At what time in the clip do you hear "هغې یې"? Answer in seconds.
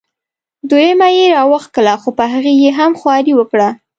2.33-2.71